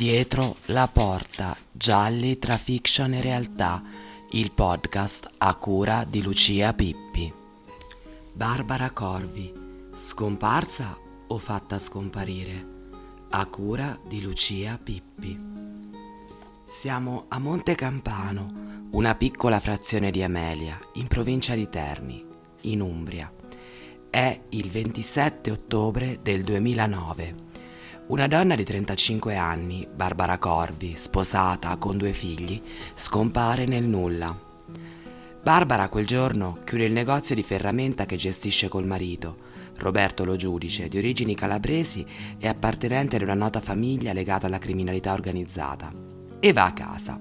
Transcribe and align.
Dietro 0.00 0.56
la 0.68 0.88
porta, 0.90 1.54
gialli 1.70 2.38
tra 2.38 2.56
fiction 2.56 3.12
e 3.12 3.20
realtà, 3.20 3.82
il 4.30 4.50
podcast 4.50 5.28
a 5.36 5.54
cura 5.56 6.06
di 6.08 6.22
Lucia 6.22 6.72
Pippi. 6.72 7.30
Barbara 8.32 8.92
Corvi, 8.92 9.52
scomparsa 9.94 10.96
o 11.26 11.36
fatta 11.36 11.78
scomparire? 11.78 12.66
A 13.28 13.44
cura 13.44 14.00
di 14.02 14.22
Lucia 14.22 14.80
Pippi. 14.82 15.38
Siamo 16.64 17.26
a 17.28 17.38
Monte 17.38 17.74
Campano, 17.74 18.88
una 18.92 19.14
piccola 19.14 19.60
frazione 19.60 20.10
di 20.10 20.22
Amelia, 20.22 20.80
in 20.94 21.08
provincia 21.08 21.54
di 21.54 21.68
Terni, 21.68 22.24
in 22.62 22.80
Umbria. 22.80 23.30
È 24.08 24.40
il 24.48 24.70
27 24.70 25.50
ottobre 25.50 26.20
del 26.22 26.42
2009 26.42 27.48
una 28.10 28.26
donna 28.26 28.56
di 28.56 28.64
35 28.64 29.36
anni, 29.36 29.86
Barbara 29.88 30.36
Corvi, 30.36 30.94
sposata 30.96 31.76
con 31.76 31.96
due 31.96 32.12
figli, 32.12 32.60
scompare 32.94 33.66
nel 33.66 33.84
nulla. 33.84 34.36
Barbara 35.40 35.88
quel 35.88 36.06
giorno 36.06 36.58
chiude 36.64 36.86
il 36.86 36.92
negozio 36.92 37.36
di 37.36 37.44
ferramenta 37.44 38.06
che 38.06 38.16
gestisce 38.16 38.66
col 38.66 38.84
marito, 38.84 39.36
Roberto 39.76 40.24
Lo 40.24 40.34
Giudice, 40.34 40.88
di 40.88 40.98
origini 40.98 41.36
calabresi 41.36 42.04
e 42.36 42.48
appartenente 42.48 43.14
ad 43.14 43.22
una 43.22 43.34
nota 43.34 43.60
famiglia 43.60 44.12
legata 44.12 44.48
alla 44.48 44.58
criminalità 44.58 45.12
organizzata, 45.12 45.92
e 46.40 46.52
va 46.52 46.64
a 46.64 46.72
casa. 46.72 47.16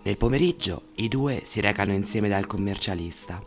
Nel 0.00 0.16
pomeriggio 0.16 0.82
i 0.96 1.08
due 1.08 1.42
si 1.44 1.60
recano 1.60 1.92
insieme 1.92 2.28
dal 2.28 2.46
commercialista. 2.46 3.44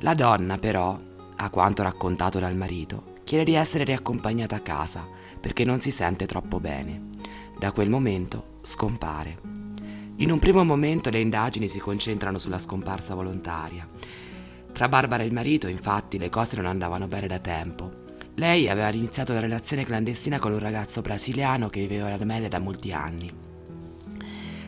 La 0.00 0.14
donna, 0.14 0.58
però, 0.58 0.98
a 1.36 1.48
quanto 1.48 1.84
raccontato 1.84 2.40
dal 2.40 2.56
marito, 2.56 3.14
chiede 3.26 3.42
di 3.42 3.54
essere 3.54 3.82
riaccompagnata 3.82 4.54
a 4.54 4.60
casa 4.60 5.04
perché 5.40 5.64
non 5.64 5.80
si 5.80 5.90
sente 5.90 6.26
troppo 6.26 6.60
bene. 6.60 7.08
Da 7.58 7.72
quel 7.72 7.90
momento 7.90 8.58
scompare. 8.62 9.36
In 10.18 10.30
un 10.30 10.38
primo 10.38 10.62
momento 10.62 11.10
le 11.10 11.18
indagini 11.18 11.66
si 11.66 11.80
concentrano 11.80 12.38
sulla 12.38 12.60
scomparsa 12.60 13.16
volontaria. 13.16 13.86
Tra 14.72 14.88
Barbara 14.88 15.24
e 15.24 15.26
il 15.26 15.32
marito, 15.32 15.66
infatti, 15.66 16.18
le 16.18 16.28
cose 16.28 16.54
non 16.54 16.66
andavano 16.66 17.08
bene 17.08 17.26
da 17.26 17.40
tempo. 17.40 17.90
Lei 18.34 18.68
aveva 18.68 18.92
iniziato 18.92 19.32
una 19.32 19.40
relazione 19.40 19.84
clandestina 19.84 20.38
con 20.38 20.52
un 20.52 20.60
ragazzo 20.60 21.00
brasiliano 21.00 21.68
che 21.68 21.80
viveva 21.80 22.12
ad 22.12 22.20
Amelia 22.20 22.48
da 22.48 22.60
molti 22.60 22.92
anni. 22.92 23.28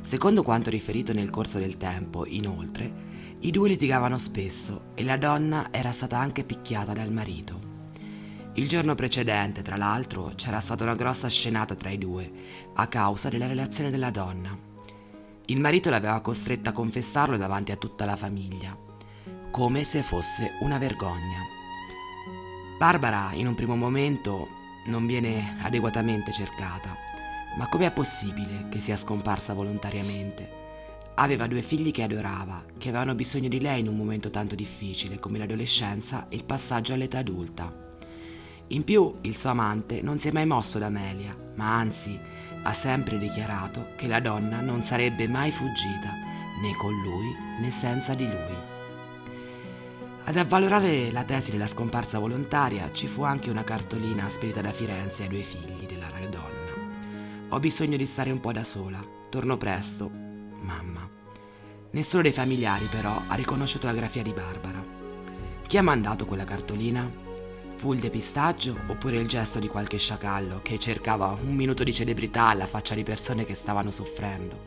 Secondo 0.02 0.42
quanto 0.42 0.68
riferito 0.68 1.12
nel 1.12 1.30
corso 1.30 1.60
del 1.60 1.76
tempo, 1.76 2.26
inoltre, 2.26 2.90
i 3.38 3.52
due 3.52 3.68
litigavano 3.68 4.18
spesso 4.18 4.86
e 4.94 5.04
la 5.04 5.16
donna 5.16 5.68
era 5.70 5.92
stata 5.92 6.18
anche 6.18 6.42
picchiata 6.42 6.92
dal 6.92 7.12
marito. 7.12 7.76
Il 8.54 8.68
giorno 8.68 8.94
precedente, 8.94 9.62
tra 9.62 9.76
l'altro, 9.76 10.32
c'era 10.34 10.60
stata 10.60 10.82
una 10.82 10.94
grossa 10.94 11.28
scenata 11.28 11.74
tra 11.74 11.90
i 11.90 11.98
due, 11.98 12.30
a 12.74 12.86
causa 12.88 13.28
della 13.28 13.46
relazione 13.46 13.90
della 13.90 14.10
donna. 14.10 14.56
Il 15.46 15.60
marito 15.60 15.90
l'aveva 15.90 16.20
costretta 16.20 16.70
a 16.70 16.72
confessarlo 16.72 17.36
davanti 17.36 17.72
a 17.72 17.76
tutta 17.76 18.04
la 18.04 18.16
famiglia, 18.16 18.76
come 19.50 19.84
se 19.84 20.02
fosse 20.02 20.52
una 20.60 20.76
vergogna. 20.78 21.40
Barbara, 22.78 23.30
in 23.32 23.46
un 23.46 23.54
primo 23.54 23.76
momento, 23.76 24.48
non 24.86 25.06
viene 25.06 25.56
adeguatamente 25.62 26.32
cercata, 26.32 26.94
ma 27.56 27.66
com'è 27.68 27.90
possibile 27.92 28.66
che 28.70 28.80
sia 28.80 28.96
scomparsa 28.96 29.54
volontariamente? 29.54 30.56
Aveva 31.14 31.46
due 31.46 31.62
figli 31.62 31.90
che 31.90 32.02
adorava, 32.02 32.64
che 32.76 32.88
avevano 32.90 33.14
bisogno 33.14 33.48
di 33.48 33.60
lei 33.60 33.80
in 33.80 33.88
un 33.88 33.96
momento 33.96 34.30
tanto 34.30 34.54
difficile 34.54 35.18
come 35.18 35.38
l'adolescenza 35.38 36.28
e 36.28 36.36
il 36.36 36.44
passaggio 36.44 36.92
all'età 36.92 37.18
adulta. 37.18 37.86
In 38.68 38.84
più, 38.84 39.18
il 39.22 39.36
suo 39.36 39.50
amante 39.50 40.02
non 40.02 40.18
si 40.18 40.28
è 40.28 40.32
mai 40.32 40.44
mosso 40.44 40.78
da 40.78 40.86
Amelia, 40.86 41.36
ma 41.54 41.76
anzi 41.76 42.18
ha 42.62 42.72
sempre 42.72 43.18
dichiarato 43.18 43.88
che 43.96 44.06
la 44.06 44.20
donna 44.20 44.60
non 44.60 44.82
sarebbe 44.82 45.26
mai 45.26 45.50
fuggita, 45.50 46.10
né 46.60 46.74
con 46.76 46.92
lui 46.92 47.34
né 47.60 47.70
senza 47.70 48.14
di 48.14 48.26
lui. 48.26 48.56
Ad 50.24 50.36
avvalorare 50.36 51.10
la 51.10 51.24
tesi 51.24 51.52
della 51.52 51.66
scomparsa 51.66 52.18
volontaria 52.18 52.90
ci 52.92 53.06
fu 53.06 53.22
anche 53.22 53.48
una 53.48 53.64
cartolina 53.64 54.28
spedita 54.28 54.60
da 54.60 54.72
Firenze 54.72 55.22
ai 55.22 55.28
due 55.30 55.42
figli 55.42 55.86
della 55.86 56.10
donna. 56.28 57.48
Ho 57.48 57.58
bisogno 57.60 57.96
di 57.96 58.04
stare 58.04 58.30
un 58.30 58.40
po' 58.40 58.52
da 58.52 58.64
sola, 58.64 59.02
torno 59.30 59.56
presto, 59.56 60.10
mamma. 60.10 61.08
Nessuno 61.92 62.22
dei 62.22 62.32
familiari 62.32 62.84
però 62.90 63.22
ha 63.28 63.34
riconosciuto 63.34 63.86
la 63.86 63.94
grafia 63.94 64.22
di 64.22 64.34
Barbara. 64.34 64.84
Chi 65.66 65.78
ha 65.78 65.82
mandato 65.82 66.26
quella 66.26 66.44
cartolina? 66.44 67.27
Fu 67.78 67.92
il 67.92 68.00
depistaggio 68.00 68.76
oppure 68.88 69.18
il 69.18 69.28
gesto 69.28 69.60
di 69.60 69.68
qualche 69.68 69.98
sciacallo 69.98 70.58
che 70.62 70.80
cercava 70.80 71.38
un 71.40 71.54
minuto 71.54 71.84
di 71.84 71.92
celebrità 71.92 72.48
alla 72.48 72.66
faccia 72.66 72.96
di 72.96 73.04
persone 73.04 73.44
che 73.44 73.54
stavano 73.54 73.92
soffrendo? 73.92 74.62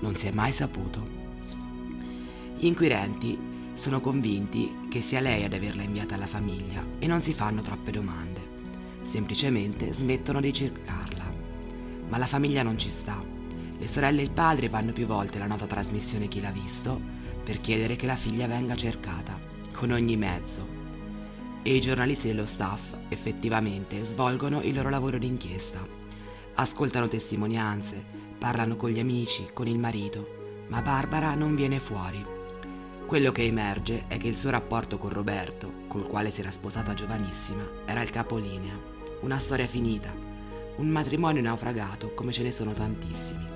Non 0.00 0.14
si 0.14 0.26
è 0.26 0.30
mai 0.30 0.52
saputo. 0.52 1.02
Gli 2.58 2.66
inquirenti 2.66 3.38
sono 3.72 4.02
convinti 4.02 4.88
che 4.90 5.00
sia 5.00 5.20
lei 5.20 5.44
ad 5.44 5.54
averla 5.54 5.82
inviata 5.82 6.16
alla 6.16 6.26
famiglia 6.26 6.84
e 6.98 7.06
non 7.06 7.22
si 7.22 7.32
fanno 7.32 7.62
troppe 7.62 7.92
domande. 7.92 8.40
Semplicemente 9.00 9.94
smettono 9.94 10.42
di 10.42 10.52
cercarla. 10.52 11.32
Ma 12.10 12.18
la 12.18 12.26
famiglia 12.26 12.62
non 12.62 12.76
ci 12.76 12.90
sta. 12.90 13.24
Le 13.78 13.88
sorelle 13.88 14.20
e 14.20 14.24
il 14.24 14.32
padre 14.32 14.68
vanno 14.68 14.92
più 14.92 15.06
volte 15.06 15.38
alla 15.38 15.46
nota 15.46 15.66
trasmissione 15.66 16.28
Chi 16.28 16.42
l'ha 16.42 16.50
visto 16.50 17.00
per 17.42 17.58
chiedere 17.62 17.96
che 17.96 18.04
la 18.04 18.16
figlia 18.16 18.46
venga 18.46 18.76
cercata, 18.76 19.40
con 19.72 19.92
ogni 19.92 20.18
mezzo, 20.18 20.77
e 21.68 21.74
i 21.74 21.80
giornalisti 21.80 22.28
dello 22.28 22.46
staff 22.46 22.94
effettivamente 23.10 24.02
svolgono 24.02 24.62
il 24.62 24.74
loro 24.74 24.88
lavoro 24.88 25.18
d'inchiesta. 25.18 25.86
Ascoltano 26.54 27.08
testimonianze, 27.08 28.02
parlano 28.38 28.76
con 28.76 28.88
gli 28.88 28.98
amici, 28.98 29.46
con 29.52 29.66
il 29.66 29.78
marito, 29.78 30.64
ma 30.68 30.80
Barbara 30.80 31.34
non 31.34 31.54
viene 31.54 31.78
fuori. 31.78 32.24
Quello 33.04 33.32
che 33.32 33.44
emerge 33.44 34.04
è 34.08 34.16
che 34.16 34.28
il 34.28 34.38
suo 34.38 34.48
rapporto 34.48 34.96
con 34.96 35.10
Roberto, 35.10 35.70
col 35.88 36.06
quale 36.06 36.30
si 36.30 36.40
era 36.40 36.50
sposata 36.50 36.94
giovanissima, 36.94 37.68
era 37.84 38.00
il 38.00 38.08
capolinea, 38.08 38.80
una 39.20 39.38
storia 39.38 39.66
finita, 39.66 40.10
un 40.76 40.88
matrimonio 40.88 41.42
naufragato 41.42 42.14
come 42.14 42.32
ce 42.32 42.44
ne 42.44 42.50
sono 42.50 42.72
tantissimi. 42.72 43.46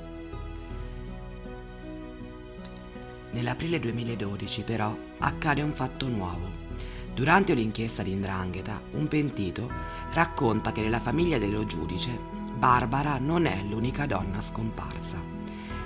Nell'aprile 3.31 3.81
2012 3.81 4.65
però 4.65 4.95
accade 5.21 5.63
un 5.63 5.73
fatto 5.73 6.09
nuovo. 6.09 6.92
Durante 7.15 7.53
l'inchiesta 7.53 8.03
di 8.03 8.13
Indrangheta, 8.13 8.81
un 8.93 9.07
pentito 9.07 9.71
racconta 10.13 10.73
che 10.73 10.81
nella 10.81 10.99
famiglia 10.99 11.39
dello 11.39 11.67
giudice 11.67 12.19
Barbara 12.57 13.19
non 13.19 13.45
è 13.45 13.63
l'unica 13.63 14.07
donna 14.07 14.41
scomparsa. 14.41 15.19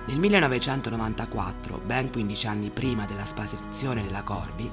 Nel 0.06 0.18
1994, 0.18 1.80
ben 1.84 2.12
15 2.12 2.46
anni 2.46 2.70
prima 2.70 3.06
della 3.06 3.24
sparizione 3.24 4.04
della 4.04 4.22
Corvi, 4.22 4.70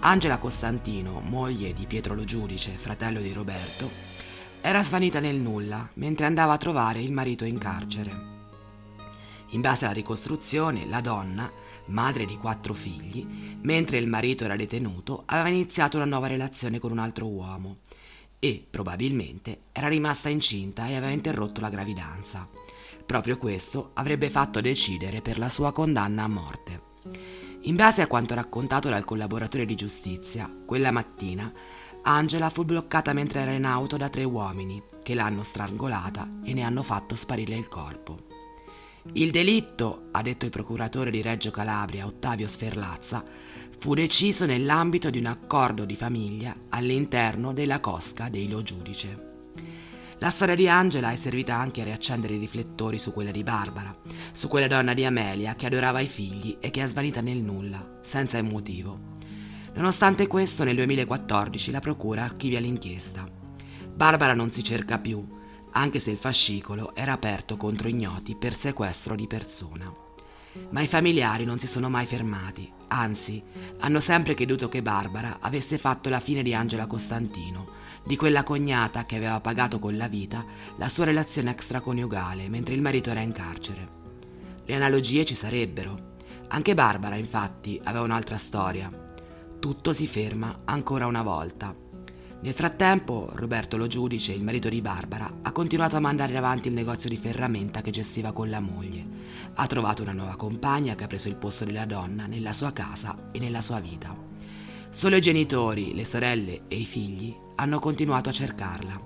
Angela 0.00 0.36
Costantino, 0.36 1.20
moglie 1.20 1.72
di 1.72 1.86
Pietro 1.86 2.14
Lo 2.14 2.24
Giudice, 2.24 2.72
fratello 2.72 3.20
di 3.20 3.32
Roberto, 3.32 3.88
era 4.60 4.82
svanita 4.82 5.18
nel 5.18 5.36
nulla 5.36 5.88
mentre 5.94 6.26
andava 6.26 6.52
a 6.52 6.58
trovare 6.58 7.00
il 7.00 7.12
marito 7.12 7.44
in 7.46 7.56
carcere. 7.56 8.35
In 9.50 9.60
base 9.60 9.84
alla 9.84 9.94
ricostruzione, 9.94 10.86
la 10.86 11.00
donna 11.00 11.50
madre 11.86 12.24
di 12.24 12.36
quattro 12.36 12.74
figli, 12.74 13.26
mentre 13.60 13.98
il 13.98 14.08
marito 14.08 14.44
era 14.44 14.56
detenuto, 14.56 15.22
aveva 15.26 15.48
iniziato 15.48 15.96
una 15.96 16.06
nuova 16.06 16.26
relazione 16.26 16.78
con 16.78 16.90
un 16.90 16.98
altro 16.98 17.26
uomo 17.26 17.78
e, 18.38 18.64
probabilmente, 18.68 19.60
era 19.72 19.88
rimasta 19.88 20.28
incinta 20.28 20.86
e 20.86 20.96
aveva 20.96 21.12
interrotto 21.12 21.60
la 21.60 21.68
gravidanza. 21.68 22.48
Proprio 23.04 23.38
questo 23.38 23.90
avrebbe 23.94 24.30
fatto 24.30 24.60
decidere 24.60 25.22
per 25.22 25.38
la 25.38 25.48
sua 25.48 25.72
condanna 25.72 26.24
a 26.24 26.28
morte. 26.28 26.82
In 27.62 27.76
base 27.76 28.02
a 28.02 28.06
quanto 28.06 28.34
raccontato 28.34 28.88
dal 28.88 29.04
collaboratore 29.04 29.64
di 29.64 29.74
giustizia, 29.74 30.52
quella 30.64 30.90
mattina 30.90 31.52
Angela 32.02 32.50
fu 32.50 32.64
bloccata 32.64 33.12
mentre 33.12 33.40
era 33.40 33.52
in 33.52 33.64
auto 33.64 33.96
da 33.96 34.08
tre 34.08 34.22
uomini 34.22 34.80
che 35.02 35.14
l'hanno 35.14 35.42
strangolata 35.42 36.28
e 36.44 36.52
ne 36.52 36.62
hanno 36.62 36.82
fatto 36.82 37.16
sparire 37.16 37.56
il 37.56 37.66
corpo. 37.66 38.35
Il 39.12 39.30
delitto, 39.30 40.08
ha 40.12 40.22
detto 40.22 40.44
il 40.44 40.50
procuratore 40.50 41.10
di 41.10 41.22
Reggio 41.22 41.50
Calabria 41.50 42.06
Ottavio 42.06 42.46
Sferlazza, 42.46 43.22
fu 43.78 43.94
deciso 43.94 44.46
nell'ambito 44.46 45.10
di 45.10 45.18
un 45.18 45.26
accordo 45.26 45.84
di 45.84 45.96
famiglia 45.96 46.54
all'interno 46.70 47.52
della 47.52 47.80
cosca 47.80 48.28
dei 48.28 48.48
Lo 48.48 48.62
Giudice. 48.62 49.24
La 50.18 50.30
storia 50.30 50.54
di 50.54 50.66
Angela 50.66 51.12
è 51.12 51.16
servita 51.16 51.56
anche 51.56 51.82
a 51.82 51.84
riaccendere 51.84 52.34
i 52.34 52.38
riflettori 52.38 52.98
su 52.98 53.12
quella 53.12 53.30
di 53.30 53.42
Barbara, 53.42 53.94
su 54.32 54.48
quella 54.48 54.66
donna 54.66 54.94
di 54.94 55.04
Amelia 55.04 55.54
che 55.54 55.66
adorava 55.66 56.00
i 56.00 56.06
figli 56.06 56.56
e 56.58 56.70
che 56.70 56.82
è 56.82 56.86
svanita 56.86 57.20
nel 57.20 57.42
nulla, 57.42 57.98
senza 58.00 58.38
un 58.38 58.46
motivo. 58.46 58.98
Nonostante 59.74 60.26
questo, 60.26 60.64
nel 60.64 60.76
2014 60.76 61.70
la 61.70 61.80
procura 61.80 62.24
archivia 62.24 62.60
l'inchiesta. 62.60 63.26
Barbara 63.94 64.32
non 64.32 64.50
si 64.50 64.64
cerca 64.64 64.98
più, 64.98 65.22
anche 65.76 66.00
se 66.00 66.10
il 66.10 66.16
fascicolo 66.16 66.94
era 66.94 67.12
aperto 67.12 67.56
contro 67.56 67.88
ignoti 67.88 68.34
per 68.34 68.56
sequestro 68.56 69.14
di 69.14 69.26
persona. 69.26 69.92
Ma 70.70 70.80
i 70.80 70.86
familiari 70.86 71.44
non 71.44 71.58
si 71.58 71.66
sono 71.66 71.90
mai 71.90 72.06
fermati, 72.06 72.70
anzi, 72.88 73.42
hanno 73.80 74.00
sempre 74.00 74.32
creduto 74.32 74.70
che 74.70 74.80
Barbara 74.80 75.36
avesse 75.38 75.76
fatto 75.76 76.08
la 76.08 76.18
fine 76.18 76.42
di 76.42 76.54
Angela 76.54 76.86
Costantino, 76.86 77.68
di 78.02 78.16
quella 78.16 78.42
cognata 78.42 79.04
che 79.04 79.16
aveva 79.16 79.38
pagato 79.40 79.78
con 79.78 79.98
la 79.98 80.08
vita 80.08 80.46
la 80.78 80.88
sua 80.88 81.04
relazione 81.04 81.50
extraconiugale 81.50 82.48
mentre 82.48 82.74
il 82.74 82.80
marito 82.80 83.10
era 83.10 83.20
in 83.20 83.32
carcere. 83.32 84.04
Le 84.64 84.74
analogie 84.74 85.26
ci 85.26 85.34
sarebbero. 85.34 86.14
Anche 86.48 86.72
Barbara, 86.74 87.16
infatti, 87.16 87.78
aveva 87.84 88.04
un'altra 88.04 88.38
storia. 88.38 88.90
Tutto 89.58 89.92
si 89.92 90.06
ferma 90.06 90.62
ancora 90.64 91.06
una 91.06 91.22
volta 91.22 91.84
nel 92.38 92.52
frattempo, 92.52 93.30
Roberto 93.32 93.76
Lo 93.76 93.86
Giudice, 93.86 94.32
il 94.32 94.44
marito 94.44 94.68
di 94.68 94.80
Barbara, 94.82 95.38
ha 95.42 95.52
continuato 95.52 95.96
a 95.96 96.00
mandare 96.00 96.36
avanti 96.36 96.68
il 96.68 96.74
negozio 96.74 97.08
di 97.08 97.16
ferramenta 97.16 97.80
che 97.80 97.90
gestiva 97.90 98.32
con 98.32 98.50
la 98.50 98.60
moglie. 98.60 99.04
Ha 99.54 99.66
trovato 99.66 100.02
una 100.02 100.12
nuova 100.12 100.36
compagna 100.36 100.94
che 100.94 101.04
ha 101.04 101.08
preso 101.08 101.28
il 101.28 101.36
posto 101.36 101.64
della 101.64 101.86
donna 101.86 102.26
nella 102.26 102.52
sua 102.52 102.72
casa 102.72 103.30
e 103.32 103.38
nella 103.38 103.62
sua 103.62 103.80
vita. 103.80 104.14
Solo 104.90 105.16
i 105.16 105.20
genitori, 105.20 105.94
le 105.94 106.04
sorelle 106.04 106.62
e 106.68 106.76
i 106.76 106.84
figli 106.84 107.34
hanno 107.56 107.78
continuato 107.78 108.28
a 108.28 108.32
cercarla. 108.32 109.00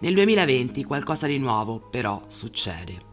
Nel 0.00 0.14
2020 0.14 0.82
qualcosa 0.84 1.28
di 1.28 1.38
nuovo, 1.38 1.78
però, 1.78 2.22
succede. 2.26 3.10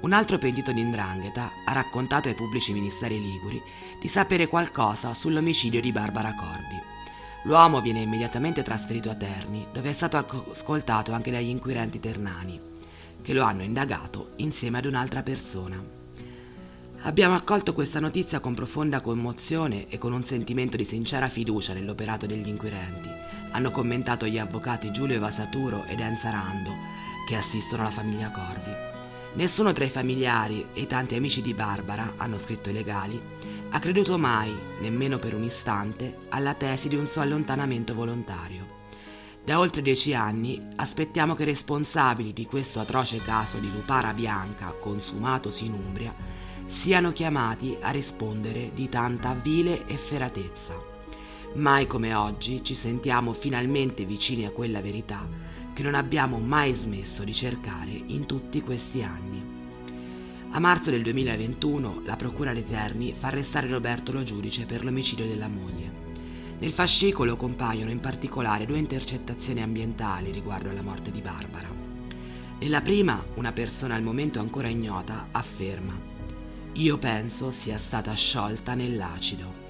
Un 0.00 0.14
altro 0.14 0.38
pentito 0.38 0.72
di 0.72 0.80
Indrangheta 0.80 1.50
ha 1.66 1.72
raccontato 1.74 2.28
ai 2.28 2.34
pubblici 2.34 2.72
ministeri 2.72 3.20
liguri 3.20 3.60
di 4.00 4.08
sapere 4.08 4.48
qualcosa 4.48 5.12
sull'omicidio 5.12 5.82
di 5.82 5.92
Barbara 5.92 6.34
Corbi. 6.34 6.99
L'uomo 7.44 7.80
viene 7.80 8.02
immediatamente 8.02 8.62
trasferito 8.62 9.08
a 9.08 9.14
Terni, 9.14 9.66
dove 9.72 9.88
è 9.88 9.92
stato 9.92 10.44
ascoltato 10.50 11.12
anche 11.12 11.30
dagli 11.30 11.48
inquirenti 11.48 11.98
ternani, 11.98 12.60
che 13.22 13.32
lo 13.32 13.44
hanno 13.44 13.62
indagato 13.62 14.32
insieme 14.36 14.78
ad 14.78 14.84
un'altra 14.84 15.22
persona. 15.22 15.82
Abbiamo 17.04 17.34
accolto 17.34 17.72
questa 17.72 17.98
notizia 17.98 18.40
con 18.40 18.54
profonda 18.54 19.00
commozione 19.00 19.88
e 19.88 19.96
con 19.96 20.12
un 20.12 20.22
sentimento 20.22 20.76
di 20.76 20.84
sincera 20.84 21.30
fiducia 21.30 21.72
nell'operato 21.72 22.26
degli 22.26 22.48
inquirenti, 22.48 23.08
hanno 23.52 23.70
commentato 23.70 24.26
gli 24.26 24.38
avvocati 24.38 24.92
Giulio 24.92 25.16
Evasaturo 25.16 25.84
ed 25.86 26.00
Enza 26.00 26.30
Rando, 26.30 26.72
che 27.26 27.36
assistono 27.36 27.84
la 27.84 27.90
famiglia 27.90 28.30
Corvi. 28.30 28.99
Nessuno 29.32 29.72
tra 29.72 29.84
i 29.84 29.90
familiari 29.90 30.66
e 30.72 30.82
i 30.82 30.86
tanti 30.88 31.14
amici 31.14 31.40
di 31.40 31.54
Barbara, 31.54 32.14
hanno 32.16 32.36
scritto 32.36 32.70
i 32.70 32.72
legali, 32.72 33.20
ha 33.70 33.78
creduto 33.78 34.18
mai, 34.18 34.52
nemmeno 34.80 35.18
per 35.18 35.34
un 35.34 35.44
istante, 35.44 36.18
alla 36.30 36.54
tesi 36.54 36.88
di 36.88 36.96
un 36.96 37.06
suo 37.06 37.22
allontanamento 37.22 37.94
volontario. 37.94 38.78
Da 39.44 39.60
oltre 39.60 39.82
dieci 39.82 40.14
anni 40.14 40.60
aspettiamo 40.76 41.36
che 41.36 41.42
i 41.42 41.46
responsabili 41.46 42.32
di 42.32 42.44
questo 42.44 42.80
atroce 42.80 43.18
caso 43.18 43.58
di 43.58 43.70
lupara 43.70 44.12
bianca 44.12 44.74
consumatosi 44.78 45.66
in 45.66 45.74
Umbria 45.74 46.14
siano 46.66 47.12
chiamati 47.12 47.76
a 47.80 47.90
rispondere 47.90 48.72
di 48.74 48.88
tanta 48.88 49.32
vile 49.32 49.86
efferatezza. 49.86 50.74
Mai 51.54 51.86
come 51.86 52.14
oggi 52.14 52.62
ci 52.64 52.74
sentiamo 52.74 53.32
finalmente 53.32 54.04
vicini 54.04 54.44
a 54.44 54.50
quella 54.50 54.80
verità 54.80 55.26
che 55.72 55.82
non 55.82 55.94
abbiamo 55.94 56.38
mai 56.38 56.74
smesso 56.74 57.24
di 57.24 57.32
cercare 57.32 57.90
in 57.90 58.26
tutti 58.26 58.60
questi 58.62 59.02
anni. 59.02 59.58
A 60.52 60.58
marzo 60.58 60.90
del 60.90 61.02
2021 61.02 62.02
la 62.04 62.16
Procura 62.16 62.52
dei 62.52 62.66
Terni 62.66 63.12
fa 63.12 63.28
arrestare 63.28 63.68
Roberto 63.68 64.10
Lo 64.10 64.24
Giudice 64.24 64.66
per 64.66 64.84
l'omicidio 64.84 65.26
della 65.26 65.46
moglie. 65.46 65.92
Nel 66.58 66.72
fascicolo 66.72 67.36
compaiono 67.36 67.90
in 67.90 68.00
particolare 68.00 68.66
due 68.66 68.78
intercettazioni 68.78 69.62
ambientali 69.62 70.32
riguardo 70.32 70.68
alla 70.68 70.82
morte 70.82 71.10
di 71.10 71.20
Barbara. 71.20 71.68
Nella 72.58 72.82
prima, 72.82 73.24
una 73.36 73.52
persona 73.52 73.94
al 73.94 74.02
momento 74.02 74.40
ancora 74.40 74.68
ignota 74.68 75.28
afferma 75.30 75.98
Io 76.74 76.98
penso 76.98 77.52
sia 77.52 77.78
stata 77.78 78.12
sciolta 78.12 78.74
nell'acido. 78.74 79.68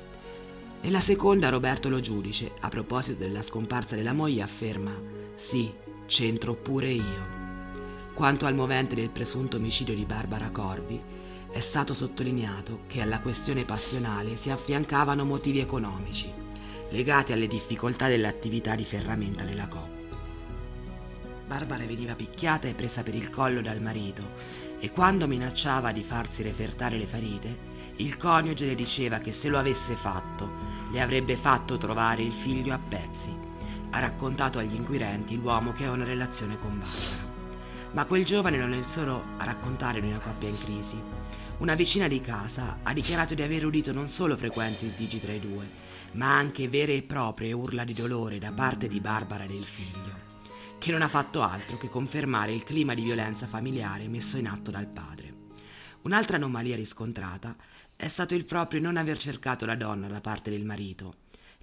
Nella 0.81 1.01
seconda, 1.01 1.51
Roberto 1.51 1.89
Lo 1.91 2.01
Giudice, 2.01 2.53
a 2.59 2.69
proposito 2.69 3.23
della 3.23 3.43
scomparsa 3.43 3.95
della 3.95 4.15
moglie, 4.15 4.43
afferma 4.43 4.93
Sì, 5.35 5.71
c'entro 6.11 6.55
pure 6.55 6.91
io. 6.91 7.39
Quanto 8.15 8.45
al 8.47 8.57
movente 8.57 8.97
del 8.97 9.11
presunto 9.11 9.59
omicidio 9.59 9.95
di 9.95 10.05
Barbara 10.05 10.51
Corvi, 10.51 11.01
è 11.53 11.61
stato 11.61 11.95
sottolineato 11.95 12.81
che 12.89 13.01
alla 13.01 13.21
questione 13.21 13.65
passionale 13.65 14.37
si 14.37 14.51
affiancavano 14.51 15.25
motivi 15.25 15.61
economici, 15.61 16.29
legati 16.91 17.33
alle 17.33 17.47
difficoltà 17.47 18.09
dell'attività 18.09 18.75
di 18.75 18.85
ferramenta 18.85 19.45
della 19.45 19.69
coppia. 19.69 20.19
Barbara 21.47 21.87
veniva 21.87 22.17
picchiata 22.17 22.67
e 22.67 22.75
presa 22.75 23.05
per 23.05 23.15
il 23.15 23.31
collo 23.31 23.61
dal 23.61 23.81
marito 23.81 24.33
e 24.81 24.91
quando 24.91 25.29
minacciava 25.29 25.93
di 25.93 26.03
farsi 26.03 26.43
refertare 26.43 26.99
le 26.99 27.07
ferite, 27.07 27.69
il 27.97 28.17
coniuge 28.17 28.67
le 28.67 28.75
diceva 28.75 29.19
che 29.19 29.31
se 29.31 29.49
lo 29.49 29.59
avesse 29.59 29.95
fatto, 29.95 30.51
le 30.91 31.01
avrebbe 31.01 31.37
fatto 31.37 31.77
trovare 31.77 32.23
il 32.25 32.33
figlio 32.33 32.75
a 32.75 32.81
pezzi. 32.81 33.50
Ha 33.91 33.99
raccontato 33.99 34.59
agli 34.59 34.75
inquirenti 34.75 35.37
l'uomo 35.37 35.73
che 35.73 35.85
ha 35.85 35.91
una 35.91 36.05
relazione 36.05 36.59
con 36.59 36.79
Barbara. 36.79 37.39
Ma 37.93 38.05
quel 38.05 38.25
giovane 38.25 38.57
non 38.57 38.73
è 38.73 38.77
il 38.77 38.87
solo 38.87 39.23
a 39.39 39.45
raccontare 39.45 40.01
di 40.01 40.07
una 40.07 40.21
coppia 40.21 40.49
in 40.49 40.59
crisi. 40.59 41.03
Una 41.59 41.75
vicina 41.75 42.07
di 42.07 42.21
casa 42.21 42.79
ha 42.85 42.93
dichiarato 42.93 43.35
di 43.35 43.43
aver 43.43 43.67
udito 43.67 43.93
non 43.93 44.09
solo 44.09 44.37
frequenti 44.37 44.87
litigi 44.87 45.21
tra 45.21 45.33
i 45.33 45.41
due, 45.41 45.69
ma 46.13 46.37
anche 46.37 46.69
vere 46.69 46.95
e 46.95 47.03
proprie 47.03 47.53
urla 47.53 47.83
di 47.83 47.93
dolore 47.93 48.39
da 48.39 48.53
parte 48.53 48.87
di 48.87 49.01
Barbara 49.01 49.45
e 49.45 49.49
del 49.49 49.65
figlio, 49.65 50.15
che 50.79 50.93
non 50.93 51.03
ha 51.03 51.09
fatto 51.09 51.43
altro 51.43 51.77
che 51.77 51.89
confermare 51.89 52.53
il 52.53 52.63
clima 52.63 52.95
di 52.95 53.03
violenza 53.03 53.49
familiare 53.49 54.09
messo 54.09 54.39
in 54.39 54.47
atto 54.47 54.71
dal 54.71 54.87
padre. 54.87 55.35
Un'altra 56.03 56.37
anomalia 56.37 56.77
riscontrata 56.77 57.57
è 57.97 58.07
stato 58.07 58.35
il 58.35 58.45
proprio 58.45 58.81
non 58.81 58.97
aver 58.97 59.19
cercato 59.19 59.67
la 59.67 59.75
donna 59.75 60.07
da 60.07 60.21
parte 60.21 60.51
del 60.51 60.65
marito, 60.65 61.15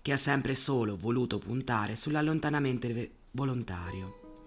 che 0.08 0.14
ha 0.14 0.18
sempre 0.18 0.56
solo 0.56 0.96
voluto 0.96 1.38
puntare 1.38 1.98
sull'allontanamento 1.98 2.88
volontario 3.32 4.46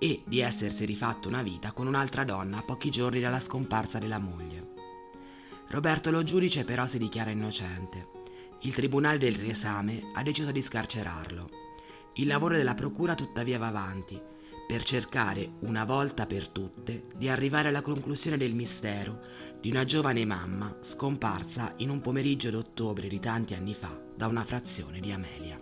e 0.00 0.24
di 0.26 0.40
essersi 0.40 0.84
rifatto 0.84 1.28
una 1.28 1.44
vita 1.44 1.70
con 1.70 1.86
un'altra 1.86 2.24
donna 2.24 2.56
a 2.56 2.62
pochi 2.62 2.90
giorni 2.90 3.20
dalla 3.20 3.38
scomparsa 3.38 4.00
della 4.00 4.18
moglie. 4.18 4.72
Roberto 5.68 6.10
Lo 6.10 6.24
Giudice 6.24 6.64
però 6.64 6.88
si 6.88 6.98
dichiara 6.98 7.30
innocente. 7.30 8.08
Il 8.62 8.74
tribunale 8.74 9.18
del 9.18 9.36
riesame 9.36 10.10
ha 10.14 10.22
deciso 10.24 10.50
di 10.50 10.60
scarcerarlo. 10.60 11.48
Il 12.14 12.26
lavoro 12.26 12.56
della 12.56 12.74
procura 12.74 13.14
tuttavia 13.14 13.56
va 13.56 13.68
avanti, 13.68 14.20
per 14.68 14.84
cercare 14.84 15.52
una 15.60 15.86
volta 15.86 16.26
per 16.26 16.46
tutte 16.46 17.04
di 17.16 17.30
arrivare 17.30 17.68
alla 17.68 17.80
conclusione 17.80 18.36
del 18.36 18.52
mistero 18.52 19.20
di 19.62 19.70
una 19.70 19.86
giovane 19.86 20.26
mamma 20.26 20.76
scomparsa 20.82 21.72
in 21.78 21.88
un 21.88 22.02
pomeriggio 22.02 22.50
d'ottobre 22.50 23.08
di 23.08 23.18
tanti 23.18 23.54
anni 23.54 23.72
fa 23.72 23.98
da 24.14 24.26
una 24.26 24.44
frazione 24.44 25.00
di 25.00 25.10
Amelia. 25.10 25.58